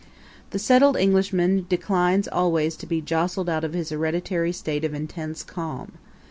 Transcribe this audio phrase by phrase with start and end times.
[0.49, 5.43] The settled Englishman declines always to be jostled out of his hereditary state of intense
[5.43, 5.99] calm.